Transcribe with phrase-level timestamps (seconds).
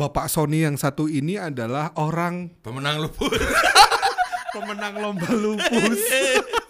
[0.00, 3.36] Bapak Sony yang satu ini adalah orang Pemenang lupus.
[4.56, 6.00] pemenang lomba lupus.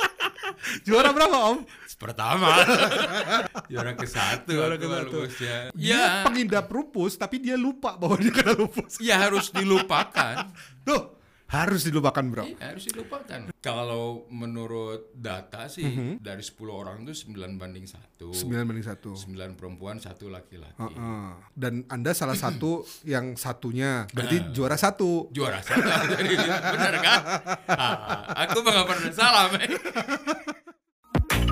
[0.86, 1.62] Juara berapa Om?
[1.94, 2.50] Pertama.
[3.70, 4.50] Juara ke satu.
[4.50, 5.14] Juara aku ke-satu.
[5.14, 5.56] lupusnya.
[5.78, 6.04] Dia Ya.
[6.26, 8.98] pengidap lupus tapi dia lupa bahwa dia kena lupus.
[8.98, 10.50] Ya harus dilupakan.
[10.82, 11.19] Tuh,
[11.50, 12.46] harus dilupakan bro.
[12.46, 13.50] Iya, harus dilupakan.
[13.58, 18.22] Kalau menurut data sih dari 10 orang itu 9 banding 1.
[18.22, 19.02] 9 banding 1.
[19.02, 20.78] 9 perempuan, satu laki-laki.
[20.78, 21.28] Heeh.
[21.50, 25.26] Dan Anda salah satu yang satunya, berarti juara satu.
[25.34, 26.34] Juara jadi
[26.78, 27.20] benar kan?
[27.66, 29.44] Ah, aku mah gak pernah salah.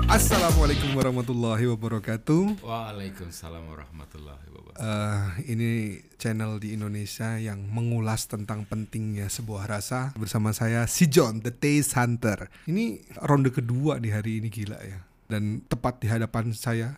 [0.09, 2.65] Assalamualaikum warahmatullahi wabarakatuh.
[2.65, 4.81] Waalaikumsalam warahmatullahi wabarakatuh.
[4.81, 11.45] Eh, ini channel di Indonesia yang mengulas tentang pentingnya sebuah rasa bersama saya si John
[11.45, 12.49] the Taste Hunter.
[12.65, 14.97] Ini ronde kedua di hari ini gila ya.
[15.29, 16.97] Dan tepat di hadapan saya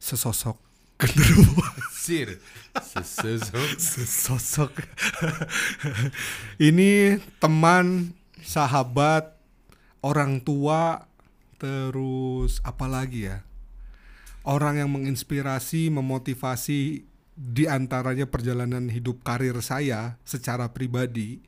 [0.00, 0.56] sesosok
[0.96, 1.60] genderuwo.
[1.92, 2.40] Sir,
[2.72, 3.68] sesosok.
[3.76, 4.72] sesosok.
[6.72, 9.36] ini teman, sahabat,
[10.00, 11.09] orang tua,
[11.60, 13.44] terus apa lagi ya?
[14.40, 17.04] Orang yang menginspirasi, memotivasi
[17.36, 21.44] di antaranya perjalanan hidup karir saya secara pribadi.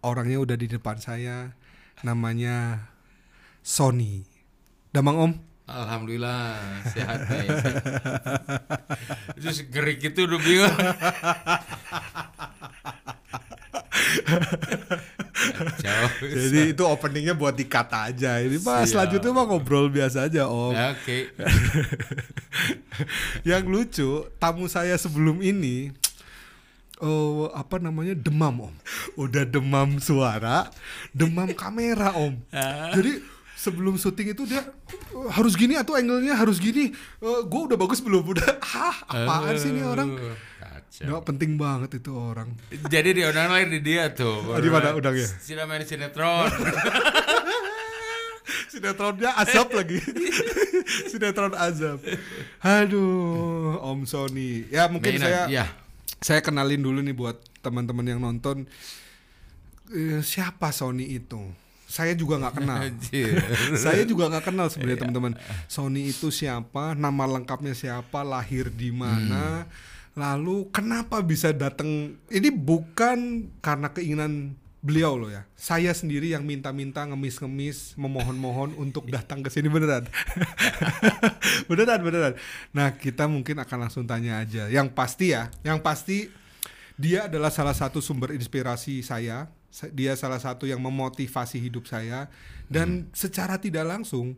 [0.00, 1.52] Orangnya udah di depan saya,
[2.00, 2.88] namanya
[3.60, 4.24] Sony.
[4.96, 5.32] Damang Om?
[5.68, 6.56] Alhamdulillah
[6.88, 7.48] sehat nih.
[9.38, 10.72] Terus gerik itu udah bingung.
[16.20, 18.38] Jadi itu openingnya buat dikata aja.
[18.38, 20.74] Ini mah selanjutnya mah ngobrol biasa aja Om.
[20.74, 21.32] Oke.
[23.48, 25.90] yang lucu tamu saya sebelum ini
[27.00, 28.74] eh apa namanya demam om.
[29.16, 30.68] Udah demam suara
[31.10, 32.36] demam kamera om.
[32.92, 33.24] Jadi
[33.56, 36.92] sebelum syuting itu dia "Eh, harus gini atau angle-nya harus gini.
[37.20, 38.28] Gue udah bagus belum?
[38.28, 38.44] Udah
[38.76, 40.12] hah apaan sih ini orang
[40.90, 41.06] Kacau.
[41.06, 42.50] nggak penting banget itu orang.
[42.90, 44.42] Jadi di undang lahir di dia tuh.
[44.64, 45.22] Di mana undangnya?
[45.38, 46.50] Sudah main sinetron.
[48.74, 50.02] sinetronnya azab lagi.
[51.14, 52.02] Sinetron azab.
[52.58, 54.66] Aduh om Sony.
[54.66, 55.64] Ya mungkin Mainan, saya ya.
[56.18, 58.66] saya kenalin dulu nih buat teman-teman yang nonton.
[59.94, 61.38] Eh, siapa Sony itu?
[61.86, 62.82] Saya juga nggak kenal.
[63.78, 65.38] Saya juga nggak kenal sebenarnya teman-teman.
[65.70, 66.98] Sony itu siapa?
[66.98, 68.26] Nama lengkapnya siapa?
[68.26, 69.70] Lahir di mana
[70.20, 71.88] lalu kenapa bisa datang
[72.28, 75.44] ini bukan karena keinginan beliau loh ya.
[75.56, 79.68] Saya sendiri yang minta-minta ngemis-ngemis memohon-mohon untuk datang ke sini.
[79.68, 80.08] Beneran.
[81.68, 82.34] Beneran beneran.
[82.72, 84.68] Nah kita mungkin akan langsung tanya aja.
[84.68, 86.28] Yang pasti ya yang pasti
[86.96, 89.48] dia adalah salah satu sumber inspirasi saya.
[89.68, 92.28] Sa- Dia salah satu yang memotivasi hidup saya.
[92.66, 94.36] Dan secara tidak langsung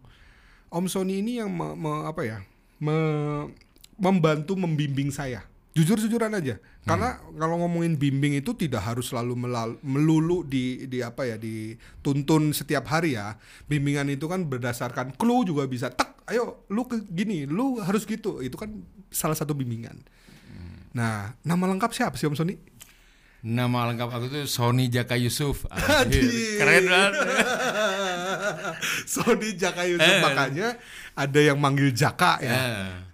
[0.73, 2.39] Om Sony ini yang me- me- apa ya?
[2.83, 3.47] me-
[3.95, 5.47] membantu membimbing saya.
[5.73, 6.61] Jujur-jujuran aja.
[6.85, 12.53] Karena kalau ngomongin bimbing itu tidak harus selalu melal- melulu di di apa ya dituntun
[12.53, 13.41] setiap hari ya.
[13.65, 15.89] Bimbingan itu kan berdasarkan clue juga bisa.
[15.89, 18.39] Tak, ayo lu ke gini, lu harus gitu.
[18.39, 18.69] Itu kan
[19.09, 19.97] salah satu bimbingan.
[20.93, 22.61] Nah, nama lengkap siapa sih Om Sony?
[23.43, 25.65] Nama lengkap aku tuh Sony Jaka Yusuf.
[26.61, 27.13] Keren banget.
[29.09, 30.21] Sony Jaka Yusuf Eh.
[30.21, 30.77] makanya
[31.15, 32.53] ada yang manggil Jaka ya.
[32.53, 32.63] Ya.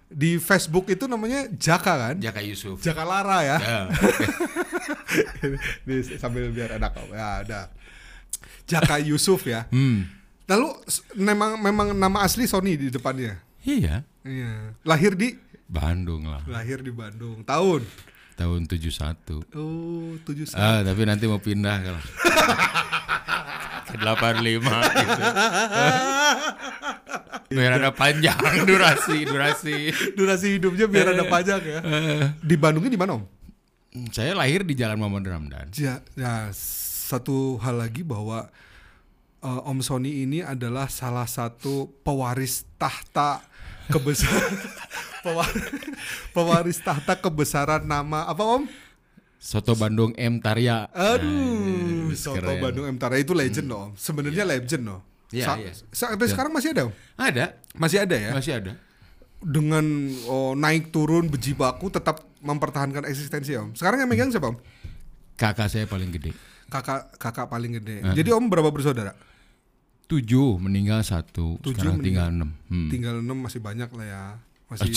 [0.09, 2.15] Di Facebook itu namanya Jaka kan?
[2.17, 2.81] Jaka Yusuf.
[2.81, 3.57] Jaka Lara ya.
[3.61, 3.79] Ya.
[5.85, 6.91] Nih, sambil biar enak.
[7.13, 7.61] Ya, ada.
[8.65, 9.69] Jaka Yusuf ya.
[9.69, 10.09] Hmm.
[10.49, 10.69] Lalu
[11.13, 13.37] memang memang nama asli Sony di depannya.
[13.61, 14.01] Iya.
[14.25, 14.73] Iya.
[14.81, 15.37] Lahir di
[15.69, 16.41] Bandung lah.
[16.49, 17.45] lahir di Bandung.
[17.45, 17.85] Tahun
[18.33, 19.51] Tahun 71.
[19.53, 21.99] Oh, tujuh Ah, tapi nanti mau pindah kalau
[23.95, 24.61] 85
[24.99, 25.21] gitu.
[27.49, 28.37] Biar ada panjang
[28.69, 29.77] durasi, durasi.
[30.13, 31.79] Durasi hidupnya biar ada pajak ya.
[32.37, 33.23] Di Bandungnya di mana Om?
[34.13, 35.67] Saya lahir di Jalan Muhammad Ramdan.
[35.73, 36.53] Ya, ya,
[37.09, 38.53] satu hal lagi bahwa
[39.41, 43.41] uh, Om Sony ini adalah salah satu pewaris tahta
[43.89, 44.53] kebesaran
[45.25, 45.65] pewaris,
[46.31, 48.69] pewaris tahta kebesaran nama apa Om?
[49.39, 50.91] Soto Bandung M Tarya.
[50.91, 52.59] Aduh, Nah, Soto keren.
[52.59, 53.95] Bandung M Tara itu legend loh.
[53.95, 54.99] Sebenarnya legend loh.
[55.29, 55.71] Iya, Sa- iya.
[55.89, 56.93] Sampai sekarang masih ada Om?
[57.15, 58.31] Ada, Masih ada ya?
[58.33, 58.71] masih ada.
[59.39, 59.85] Dengan
[60.25, 63.71] oh, naik turun bejibaku tetap mempertahankan eksistensi Om.
[63.73, 64.57] Sekarang yang megang siapa Om?
[65.33, 66.35] Kakak saya paling gede.
[66.67, 68.03] Kakak kakak paling gede.
[68.11, 69.15] Jadi Om berapa bersaudara?
[70.05, 72.49] Tujuh meninggal satu, Tujuh sekarang tinggal enam.
[72.65, 72.89] Hmm.
[72.89, 74.23] tinggal enam masih banyak lah ya
[74.69, 74.89] masih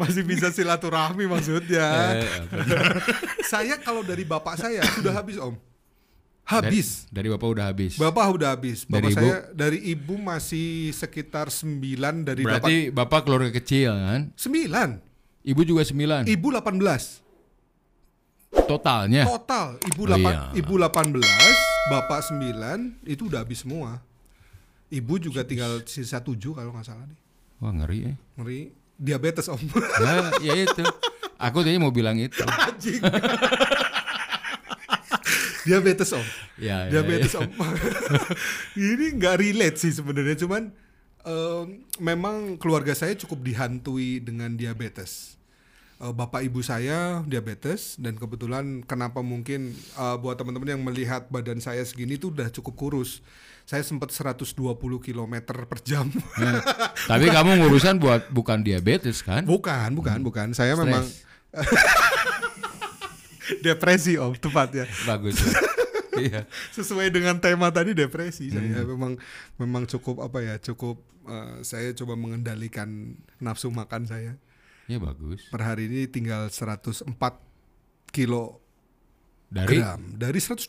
[0.00, 1.86] masih bisa silaturahmi maksudnya
[2.16, 2.98] Eh, benar.
[3.46, 5.54] saya kalau dari bapak saya sudah habis om
[6.42, 7.92] habis Dari bapak udah habis.
[7.94, 9.20] bapak udah habis bapak Dari ibu?
[9.20, 14.20] saya dari ibu masih sekitar sembilan dari Berarti bapak keluarga kecil kan?
[14.26, 14.88] bapak sembilan
[15.40, 16.28] Ibu juga 9.
[16.28, 17.24] Ibu 18.
[18.64, 19.22] Totalnya.
[19.24, 20.50] Total ibu Oh, 8 iya.
[20.54, 21.14] ibu 18,
[21.88, 23.96] bapak 9, itu udah habis semua.
[24.88, 27.20] Ibu juga tinggal sisa 7 kalau nggak salah nih.
[27.60, 28.14] Wah, ngeri ya.
[28.40, 28.60] Ngeri.
[28.98, 29.60] Diabetes om.
[30.02, 30.82] Nah, ya itu.
[31.38, 32.42] Aku tadi mau bilang itu.
[32.66, 32.98] Anjing.
[35.62, 36.26] Diabetes om.
[36.58, 37.46] Ya, ya, Diabetes ya.
[37.46, 37.50] om.
[38.90, 40.74] Ini nggak relate sih sebenarnya, cuman
[41.22, 41.64] em,
[42.02, 45.37] memang keluarga saya cukup dihantui dengan diabetes.
[45.98, 51.58] Eh, bapak ibu saya diabetes dan kebetulan kenapa mungkin eh, buat teman-teman yang melihat badan
[51.58, 53.18] saya segini tuh udah cukup kurus.
[53.66, 55.34] Saya sempat 120 km
[55.66, 56.06] per jam.
[56.38, 56.62] Ya.
[57.10, 59.42] Tapi kamu ngurusan buat bukan diabetes kan?
[59.42, 60.46] bukan, bukan, bukan.
[60.54, 60.86] Saya Stres.
[60.86, 61.04] memang
[63.66, 64.86] depresi om tepatnya.
[65.02, 65.42] Bagus.
[66.18, 66.50] Iya.
[66.74, 69.14] sesuai dengan tema tadi depresi saya memang
[69.54, 70.98] memang cukup apa ya cukup
[71.30, 74.34] eh, saya coba mengendalikan nafsu makan saya
[74.88, 75.44] Ya bagus.
[75.52, 77.04] per hari ini tinggal 104
[78.08, 78.64] kilo
[79.48, 80.64] Dari gram dari 120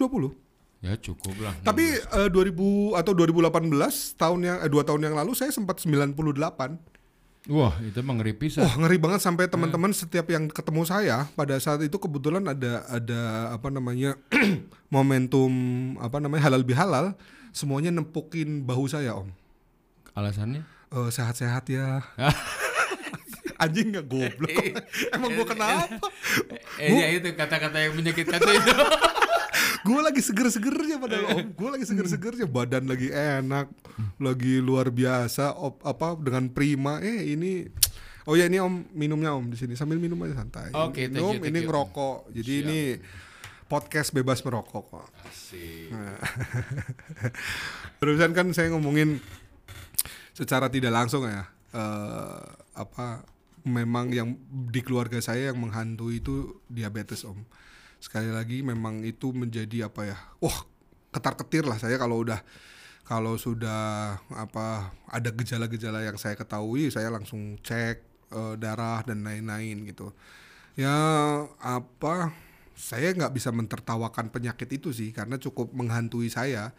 [0.79, 1.55] ya cukup lah.
[1.59, 3.67] tapi eh, 2000 atau 2018
[4.15, 6.15] tahun yang eh, dua tahun yang lalu saya sempat 98
[7.47, 8.67] Wah, itu emang ngeri pisan.
[8.67, 13.21] Wah ngeri banget sampai teman-teman setiap yang ketemu saya pada saat itu kebetulan ada ada
[13.55, 14.19] apa namanya
[14.93, 15.49] momentum
[15.97, 17.15] apa namanya halal bihalal
[17.49, 19.31] semuanya nempukin bahu saya om
[20.13, 20.67] Alasannya?
[20.91, 22.03] Eh, sehat-sehat ya.
[23.59, 24.55] Anjing nggak goblok.
[25.15, 26.07] Emang gua kenapa?
[26.79, 28.71] Eh, ya itu kata-kata yang menyakitkan tuh itu.
[29.79, 31.45] Gue lagi seger-segernya padahal om.
[31.55, 32.47] Gue lagi seger-segernya.
[32.47, 33.71] Badan lagi enak,
[34.19, 35.55] lagi luar biasa.
[35.55, 36.99] Op, apa dengan prima.
[36.99, 37.63] Eh ini.
[38.27, 40.69] Oh ya ini om minumnya om di sini sambil minum aja santai.
[40.75, 41.67] Oke, thank you, Minum, thank ini you.
[41.71, 42.17] ngerokok.
[42.35, 42.63] Jadi Siap.
[42.67, 42.79] ini
[43.65, 45.07] podcast bebas merokok kok.
[45.25, 45.89] Asik.
[48.03, 49.17] Terusan kan saya ngomongin
[50.35, 52.41] secara tidak langsung ya eh,
[52.75, 53.27] apa
[53.65, 57.43] memang yang di keluarga saya yang menghantui itu diabetes om.
[57.99, 60.17] Sekali lagi memang itu menjadi apa ya?
[60.39, 60.67] Wah
[61.09, 62.39] ketar ketir lah saya kalau udah
[63.07, 67.97] kalau sudah apa ada gejala-gejala yang saya ketahui saya langsung cek
[68.29, 70.13] eh, darah dan lain-lain gitu.
[70.77, 70.93] Ya
[71.59, 72.31] apa
[72.79, 76.71] saya nggak bisa mentertawakan penyakit itu sih karena cukup menghantui saya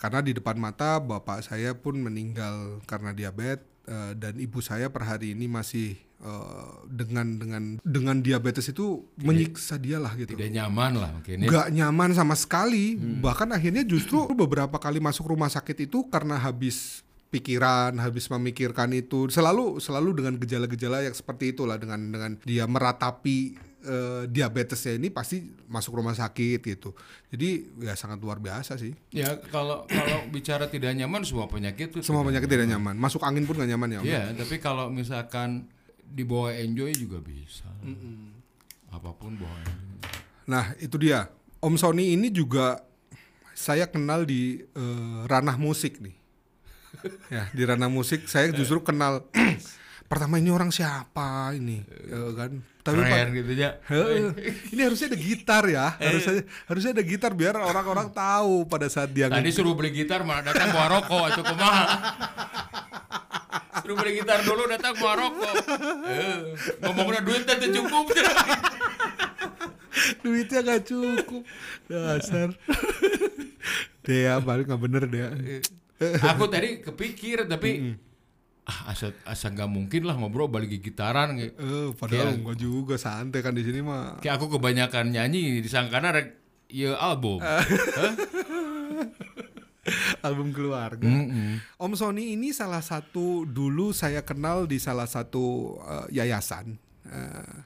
[0.00, 5.06] karena di depan mata bapak saya pun meninggal karena diabetes eh, dan ibu saya per
[5.06, 10.34] hari ini masih eh, dengan dengan dengan diabetes itu menyiksa dia lah gitu.
[10.34, 11.48] Tidak nyaman lah mungkin ya.
[11.48, 12.96] nggak nyaman sama sekali.
[12.98, 17.02] Bahkan akhirnya justru beberapa kali masuk rumah sakit itu karena habis
[17.32, 19.32] pikiran habis memikirkan itu.
[19.32, 25.42] Selalu selalu dengan gejala-gejala yang seperti itulah dengan dengan dia meratapi eh, diabetesnya ini pasti
[25.68, 26.94] masuk rumah sakit gitu
[27.28, 32.00] jadi ya sangat luar biasa sih Ya kalau kalau bicara tidak nyaman semua penyakit tuh
[32.00, 34.00] semua penyakit tidak nyaman masuk angin pun nggak nyaman ya?
[34.02, 35.68] Iya, tapi kalau misalkan
[36.12, 37.68] dibawa enjoy juga bisa.
[38.92, 40.00] Apa pun bawa enjoy.
[40.48, 41.32] Nah, itu dia.
[41.62, 42.82] Om Sony ini juga
[43.54, 46.16] saya kenal di eh, ranah musik nih.
[47.34, 49.24] ya, di ranah musik saya justru kenal
[50.12, 52.52] pertama ini orang siapa ini, eh, kan?
[52.84, 53.80] Tapi Keren gitu ya.
[54.68, 59.32] Ini harusnya ada gitar ya, harusnya harusnya ada gitar biar orang-orang tahu pada saat dia
[59.32, 61.84] Tadi suruh beli gitar malah datang bawa rokok itu kumaha.
[63.80, 65.54] Suruh beli gitar dulu datang bawa rokok.
[66.12, 66.36] Eh,
[66.84, 68.06] ngomongnya duit teu cukup.
[70.26, 71.42] duitnya gak cukup,
[71.88, 72.52] dasar.
[74.02, 75.30] Dea balik nggak bener Dea.
[76.34, 77.94] Aku tadi kepikir tapi
[78.62, 81.58] ah asa asa nggak mungkin lah ngobrol balik gitaran kayak.
[81.58, 84.22] Eh, padahal Kayak- enggak juga santai kan di sini mah.
[84.22, 86.28] Kayak aku kebanyakan nyanyi disangkana rek
[86.70, 87.42] ya album.
[90.22, 91.02] album keluarga.
[91.02, 91.58] Mm-mm.
[91.74, 96.78] Om Sony ini salah satu dulu saya kenal di salah satu eh, yayasan.
[97.02, 97.56] Eh,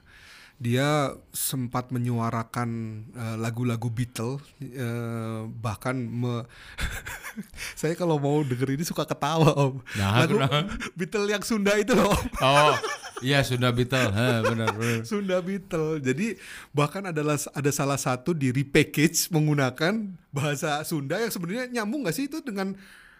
[0.57, 2.69] dia sempat menyuarakan
[3.11, 6.49] eh, lagu-lagu Beatles, eh, bahkan me-
[7.79, 9.77] saya kalau mau denger ini suka ketawa om.
[9.93, 10.65] Nah, Lagu kenapa?
[10.93, 12.09] Beatles yang Sunda itu loh.
[12.09, 12.25] Om.
[12.41, 12.73] Oh,
[13.21, 14.09] iya sudah Beatle.
[14.09, 15.05] Heh, benar benar.
[15.05, 16.01] Sunda Beatles.
[16.01, 16.41] Jadi
[16.73, 19.93] bahkan adalah ada salah satu di repackage menggunakan
[20.33, 22.73] bahasa Sunda yang sebenarnya nyambung gak sih itu dengan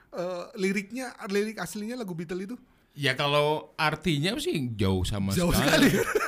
[0.10, 2.58] eh, liriknya lirik aslinya lagu Beatles itu?
[2.98, 5.94] Ya kalau artinya sih jauh sama Jauh sekali.
[5.94, 6.26] sekali.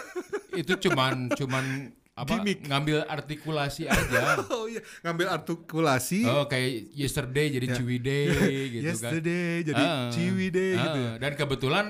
[0.60, 1.66] Itu cuman cuman
[2.14, 2.68] apa Gimik.
[2.68, 4.36] ngambil artikulasi aja.
[4.52, 8.24] Oh iya, ngambil artikulasi Oh kayak yesterday jadi Ciwidey
[8.76, 8.90] gitu kan.
[8.92, 11.12] yesterday jadi Ah, Ciwidey ah, gitu ya.
[11.16, 11.86] Dan kebetulan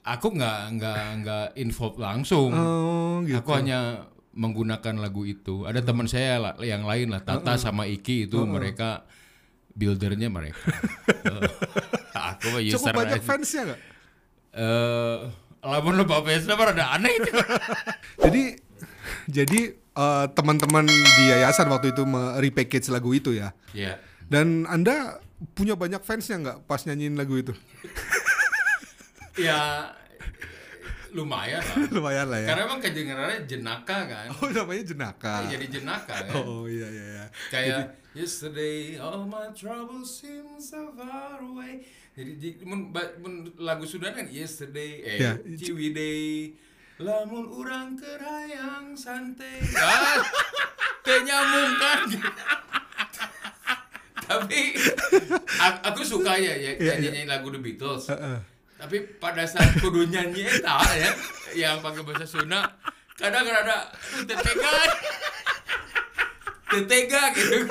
[0.00, 2.50] aku nggak nggak nggak involved langsung.
[2.50, 3.36] Oh gitu.
[3.38, 5.62] Aku hanya menggunakan lagu itu.
[5.62, 9.04] Ada teman saya lah- yang lain lah, Tata sama Iki itu mereka
[9.70, 10.64] buildernya mereka.
[11.24, 11.40] Oh.
[12.14, 13.80] aku Cukup banyak fansnya nggak?
[14.54, 15.18] Eh,
[15.64, 17.32] lamun bapesna mah rada aneh itu.
[18.24, 18.44] Jadi
[19.24, 22.04] jadi eh, teman-teman di yayasan waktu itu
[22.40, 23.56] repackage lagu itu ya.
[23.72, 23.96] Iya.
[24.28, 25.20] Dan Anda
[25.56, 27.52] punya banyak fansnya nggak pas nyanyiin lagu itu?
[29.36, 29.92] Ya
[31.14, 31.76] lumayan lah.
[31.96, 32.48] Lumayan lah ya.
[32.50, 34.26] Karena emang kedengarannya jenaka kan.
[34.34, 35.34] Oh namanya jenaka.
[35.46, 36.34] Jadi jenaka kan.
[36.42, 37.24] Oh iya iya iya.
[37.48, 41.86] Kayak yesterday all my troubles seem so far away.
[42.14, 45.32] Jadi, jadi mun, ba- mun lagu Sudan kan yesterday eh Ya.
[45.38, 46.54] ciwidey
[46.98, 49.58] lamun urang keur hayang santai.
[49.74, 50.18] Ah,
[51.06, 52.06] nyambung kan.
[54.24, 54.60] Tapi
[55.84, 58.08] aku suka ya ya Iya, nyanyi, nyanyi lagu The Beatles.
[58.08, 58.38] Heeh.
[58.84, 61.10] Tapi pada saat kudu nyanyi eta ya
[61.56, 62.68] yang pakai bahasa Sunda
[63.16, 64.72] kadang rada "Aduh, teu tega.
[66.68, 67.64] Teu tega gitu.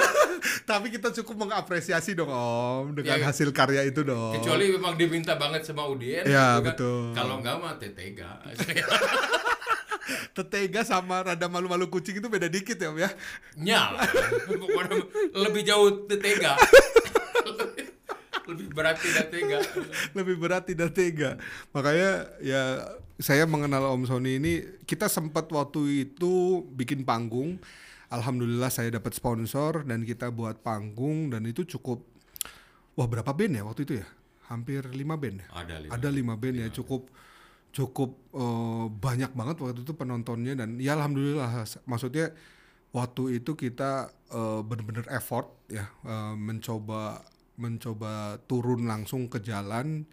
[0.65, 4.41] Tapi kita cukup mengapresiasi dong Om dengan Ya, hasil karya itu dong.
[4.41, 6.25] Kecuali memang diminta banget sama Udin.
[6.25, 6.73] Ya, kan.
[6.73, 7.13] betul.
[7.13, 8.41] Kalau enggak mah teu tega.
[10.33, 13.09] Tetega sama rada malu-malu kucing itu beda dikit ya Om ya.
[13.61, 14.01] Nyala.
[15.45, 16.57] Lebih jauh teu tega.
[18.53, 19.59] Lebih berat tidak tega.
[20.17, 21.41] Lebih berat tidak tega.
[21.73, 22.63] Makanya ya
[23.17, 24.53] saya mengenal Om Sony ini
[24.85, 27.57] kita sempat waktu itu bikin panggung.
[28.13, 32.05] Alhamdulillah saya dapat sponsor dan kita buat panggung dan itu cukup
[32.93, 34.07] wah berapa band ya waktu itu ya?
[34.53, 35.47] Hampir lima band ya?
[35.49, 35.91] Ada lima.
[35.97, 37.09] ada lima band ya cukup
[37.73, 42.29] cukup eh, banyak banget waktu itu penontonnya dan ya alhamdulillah maksudnya
[42.93, 47.25] waktu itu kita eh, benar-benar effort ya eh, mencoba
[47.57, 50.05] mencoba turun langsung ke jalan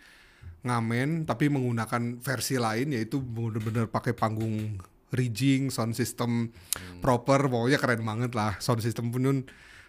[0.61, 4.77] ngamen tapi menggunakan versi lain yaitu benar-benar pakai panggung
[5.11, 6.53] rigging sound system
[7.01, 9.43] proper pokoknya keren banget lah sound system pun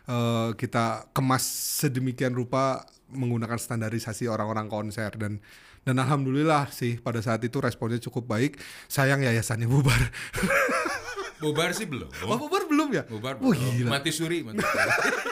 [0.07, 1.43] eh, kita kemas
[1.83, 5.43] sedemikian rupa menggunakan standarisasi orang-orang konser dan
[5.83, 8.55] dan alhamdulillah sih pada saat itu responnya cukup baik
[8.87, 9.99] sayang yayasannya bubar
[11.41, 12.05] Bubar sih belum.
[12.29, 13.49] oh bubar belum ya Bubar belum.
[13.57, 13.97] gila.
[13.97, 14.89] Mati suri, mati suri.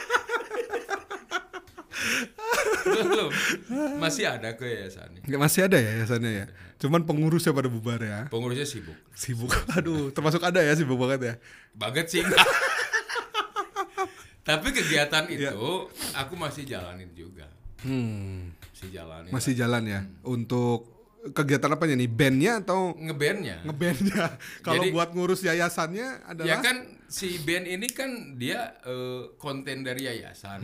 [2.82, 3.32] belum.
[4.04, 5.22] Masih ada ke yayasannya.
[5.22, 6.48] Nggak, masih ada ya yayasannya ya
[6.80, 8.96] cuman pengurusnya pada bubar ya Pengurusnya sibuk.
[9.12, 11.34] sibuk aduh termasuk ada ya sibuk banget ya
[11.76, 12.24] Banget sih.
[14.42, 15.54] Tapi kegiatan Iya.
[15.54, 15.68] itu
[16.16, 17.46] aku masih jalanin juga.
[17.84, 18.56] hmm.
[18.72, 19.30] Masih jalanin.
[19.30, 23.60] masih jalan ya untuk kegiatan apanya nih bandnya atau ngebandnya.
[23.64, 29.82] ngebandnya kalau buat ngurus yayasannya Ya adalah kan si band ini kan dia eh, konten
[29.82, 30.64] dari yayasan.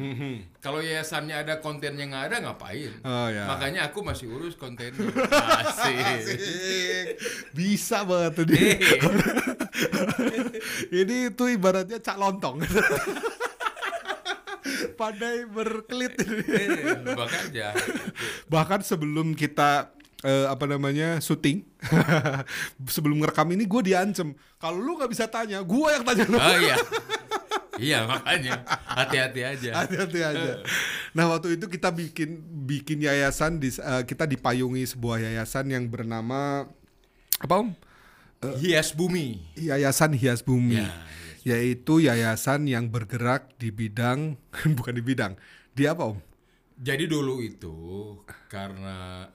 [0.58, 2.94] Kalau yayasannya ada kontennya nggak ada ngapain?
[3.02, 3.46] Oh, ya.
[3.46, 4.96] Makanya aku masih urus kontennya.
[5.60, 5.96] Asik.
[6.00, 7.08] Asik.
[7.52, 8.76] bisa banget tuh dia
[10.94, 12.64] ini tuh ibaratnya cak lontong
[14.96, 17.76] pandai berkelit Eh, Makanya.
[18.48, 19.95] bahkan sebelum kita
[20.26, 21.62] eh, apa namanya syuting.
[22.96, 24.34] Sebelum ngerekam ini gue diancem.
[24.58, 26.38] Kalau lu nggak bisa tanya gue yang tanya lu.
[26.42, 26.78] Oh iya.
[27.76, 28.64] Iya makanya.
[28.88, 29.84] Hati-hati aja.
[29.84, 30.52] hati-hati aja.
[31.16, 36.72] Nah waktu itu kita bikin bikin yayasan di eh, kita dipayungi sebuah yayasan yang bernama
[37.40, 37.72] apa om?
[38.60, 39.44] Hias bumi.
[39.60, 40.92] Yayasan Hias Bumi, Ya,
[41.56, 44.40] yaitu yayasan yang bergerak di bidang
[44.78, 45.34] bukan di bidang,
[45.72, 46.20] di apa om?
[46.76, 47.76] Jadi dulu itu
[48.52, 49.28] karena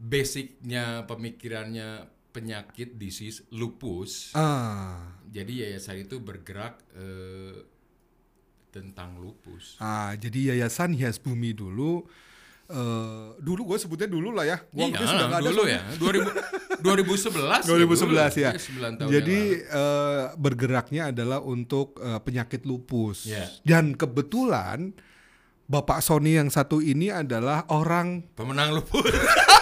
[0.00, 4.32] basicnya pemikirannya penyakit disease lupus.
[4.32, 7.68] Ah, Jadi yayasan itu bergerak eh,
[8.70, 9.74] tentang lupus.
[9.82, 12.06] ah jadi Yayasan Hias Bumi dulu,
[12.70, 15.80] eh dulu gue sebutnya dulu lah ya, gua Iya, sudah nggak ada dulu ya.
[15.98, 17.66] 2000, 2011.
[17.66, 18.50] 2011 ya.
[18.54, 23.26] Iya, 9 tahun Jadi eh, bergeraknya adalah untuk eh, penyakit lupus.
[23.26, 23.50] Iya.
[23.66, 24.94] Dan kebetulan
[25.66, 29.02] Bapak Sony yang satu ini adalah orang pemenang lupus.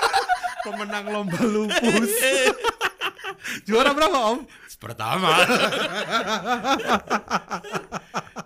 [0.69, 2.13] pemenang lomba lupus.
[3.67, 4.45] Juara berapa om?
[4.79, 5.33] Pertama.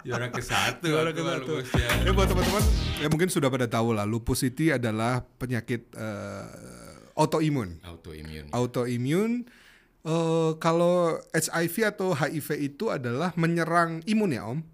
[0.06, 0.88] Juara ke satu.
[0.88, 1.60] Juara ke satu.
[1.60, 1.88] lupusnya.
[2.06, 2.64] Ya buat teman-teman
[3.02, 6.46] ya mungkin sudah pada tahu lah lupus itu adalah penyakit eh,
[7.18, 7.82] autoimun.
[7.84, 8.48] Autoimun.
[8.48, 9.30] Autoimun
[10.06, 14.71] eh, kalau HIV atau HIV itu adalah menyerang imun ya Om.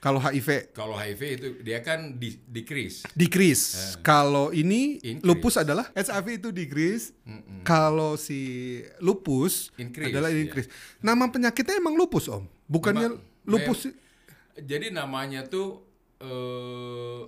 [0.00, 3.04] Kalau HIV Kalau HIV itu dia kan di decrease.
[3.12, 4.00] decrease.
[4.00, 5.28] Kalau ini Increase.
[5.28, 7.12] lupus adalah HIV itu decrease.
[7.62, 10.40] Kalau si lupus Increase, adalah ya.
[10.40, 10.72] increase.
[11.04, 12.48] Nama penyakitnya emang lupus Om.
[12.64, 13.92] Bukannya lupus
[14.56, 15.84] Jadi namanya tuh
[16.20, 17.22] eh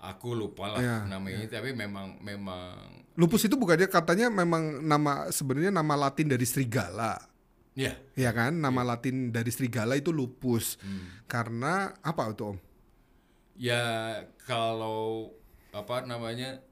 [0.00, 5.70] aku lupa lah Ya, namanya tapi memang memang lupus itu bukannya katanya memang nama sebenarnya
[5.70, 7.29] nama Latin dari serigala.
[7.72, 10.76] Ya Ya kan, nama Latin dari serigala itu lupus.
[10.78, 11.06] Hmm.
[11.24, 12.58] Karena apa itu Om?
[13.54, 15.28] ya kalau
[15.70, 16.64] apa namanya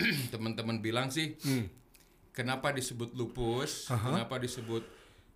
[0.32, 1.68] teman-teman bilang sih Hmm.
[2.30, 4.80] kenapa disebut lupus, kenapa disebut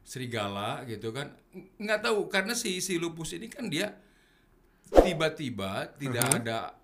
[0.01, 1.37] serigala gitu kan?
[1.77, 3.93] Nggak tahu karena si si lupus ini kan dia
[4.91, 6.77] tiba-tiba tidak ada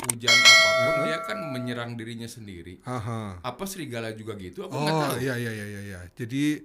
[0.00, 2.80] hujan apa pun dia kan menyerang dirinya sendiri.
[2.82, 3.38] Aha.
[3.38, 4.64] Apa serigala juga gitu?
[4.64, 5.20] Aku nggak Oh tahu.
[5.20, 5.80] iya iya iya iya.
[5.84, 6.00] iya.
[6.10, 6.64] Jadi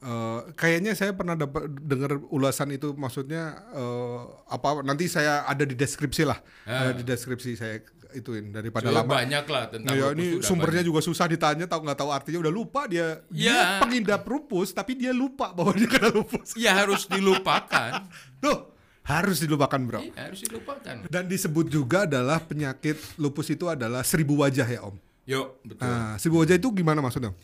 [0.00, 5.72] eh, kayaknya saya pernah dapat dengar ulasan itu maksudnya eh, apa nanti saya ada di
[5.72, 6.38] deskripsi lah.
[6.64, 7.78] Ada di deskripsi saya
[8.08, 9.12] ituin daripada Soalnya lama.
[9.14, 12.88] banyak lah tentang Ya, ini sumbernya juga susah ditanya, tahu nggak tahu artinya udah lupa
[12.88, 13.20] dia.
[13.28, 13.64] Dia Ya.
[13.78, 16.56] pengidap lupus, tapi dia lupa bahwa dia kena lupus.
[16.56, 16.64] banyak.
[16.64, 18.08] Ya harus dilupakan.
[18.42, 18.72] Tuh
[19.04, 20.00] harus dilupakan bro.
[20.00, 21.04] Iya, harus dilupakan.
[21.04, 24.96] Dan disebut juga adalah penyakit lupus itu adalah seribu wajah ya om.
[25.24, 25.84] Yuk, betul.
[25.84, 27.36] Nah, seribu wajah itu gimana maksudnya?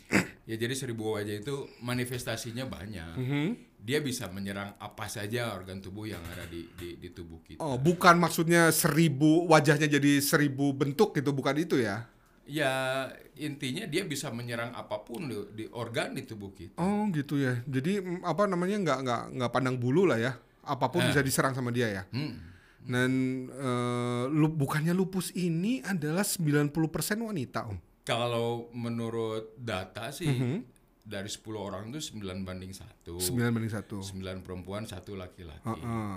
[0.45, 3.17] Ya jadi seribu wajah itu manifestasinya banyak.
[3.17, 3.45] Mhm.
[3.81, 7.61] Dia bisa menyerang apa saja organ tubuh yang ada di di, di tubuh kita.
[7.61, 12.05] Oh, bukan maksudnya seribu wajahnya jadi seribu bentuk gitu, bukan itu ya?
[12.45, 13.09] Ya
[13.41, 16.77] intinya dia bisa menyerang apa pun di, di organ di tubuh kita.
[16.77, 17.57] Oh gitu ya.
[17.65, 20.37] Jadi mm, apa namanya nggak nggak nggak pandang bulu lah ya.
[20.61, 22.03] Apa pun bisa diserang sama dia ya.
[22.13, 22.37] Hmm.
[22.85, 23.11] Dan
[23.49, 26.69] eh, lu, bukannya lupus ini adalah 90%
[27.17, 27.77] wanita om.
[28.05, 30.61] Kalau menurut data sih Mhm.
[31.01, 33.17] dari 10 orang itu 9 banding 1.
[33.17, 33.97] 9 banding satu.
[33.99, 35.65] 9 perempuan, satu laki-laki.
[35.65, 36.13] Heeh.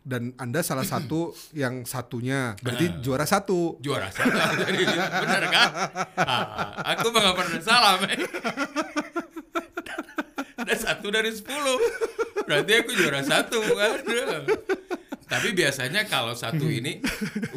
[0.00, 3.80] Dan anda salah satu yang satunya berarti juara satu.
[3.80, 5.70] Juara satu jadi benar kan?
[6.14, 6.44] Ah,
[6.92, 8.20] aku mah nggak pernah salah, men.
[10.54, 11.76] Ada satu dari sepuluh.
[12.44, 13.96] Berarti aku juara satu kan?
[15.34, 17.02] Tapi biasanya kalau satu ini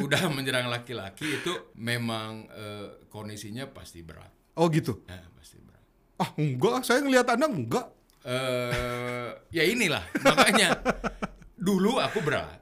[0.02, 4.58] udah menyerang laki-laki itu memang eh, kondisinya pasti berat.
[4.58, 5.06] Oh gitu.
[5.06, 5.84] Nah, pasti berat.
[6.18, 7.86] Ah enggak, saya ngelihat anda enggak.
[8.26, 10.74] Eh, ya inilah makanya
[11.54, 12.58] dulu aku berat.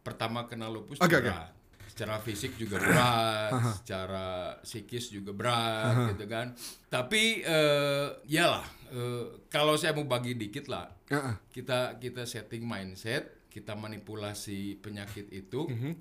[0.00, 1.52] Pertama kena lupus tuh berat.
[1.90, 3.52] Secara fisik juga berat,
[3.84, 6.56] secara psikis juga berat gitu kan.
[6.88, 10.88] Tapi eh yalah, eh, kalau saya mau bagi dikit lah,
[11.52, 15.92] kita kita setting mindset, kita manipulasi penyakit itu, Mhm.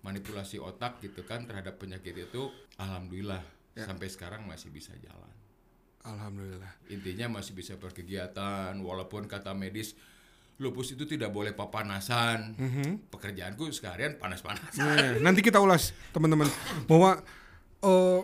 [0.00, 2.48] manipulasi otak gitu kan terhadap penyakit itu,
[2.80, 3.44] alhamdulillah
[3.76, 5.32] sampai sekarang masih bisa jalan.
[6.04, 6.68] Alhamdulillah.
[6.92, 9.96] Intinya masih bisa berkegiatan, walaupun kata medis
[10.60, 12.54] lupus itu tidak boleh papanasan.
[13.10, 14.78] Pekerjaanku sekalian panas-panasan.
[14.78, 16.46] Nah, nanti kita ulas teman-teman
[16.86, 17.24] bahwa
[17.80, 18.20] eh,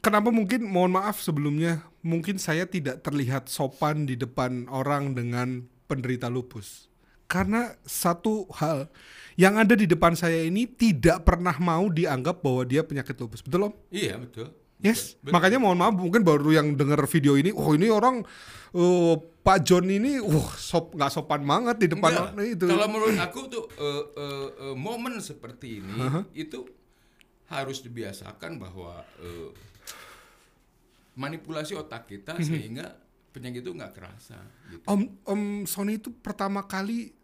[0.00, 6.26] kenapa mungkin mohon maaf sebelumnya mungkin saya tidak terlihat sopan di depan orang dengan penderita
[6.32, 6.88] lupus
[7.34, 8.86] karena satu hal
[9.34, 13.70] yang ada di depan saya ini tidak pernah mau dianggap bahwa dia penyakit lupus betul
[13.70, 13.74] om?
[13.90, 14.54] Iya betul.
[14.84, 15.32] Yes, Betul.
[15.32, 18.20] makanya mohon maaf mungkin baru yang dengar video ini, oh ini orang
[18.76, 22.24] eh, Pak John ini, uh sop nggak sopan banget di depan Enggak.
[22.28, 22.64] orang itu.
[22.68, 25.94] Kalau menurut aku tuh eh, eh, eh, momen seperti ini
[26.36, 26.68] itu
[27.48, 29.50] harus dibiasakan bahwa eh,
[31.16, 32.98] manipulasi otak kita sehingga
[33.32, 34.36] penyakit itu nggak kerasa.
[34.68, 34.84] Gitu.
[34.84, 37.23] Om Om Sony itu pertama kali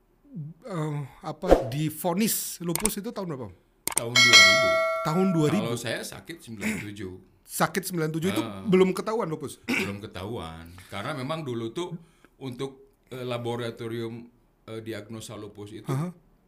[0.63, 3.49] eh, apa divonis lupus itu tahun berapa?
[3.93, 5.03] Tahun 2000.
[5.03, 5.61] Tahun 2000.
[5.61, 8.63] Kalau saya sakit 97 Sakit 97 itu Ah.
[8.63, 9.59] belum ketahuan lupus.
[9.67, 11.99] belum ketahuan karena memang dulu tuh
[12.37, 14.31] untuk eh, laboratorium
[14.65, 15.91] eh, diagnosa lupus itu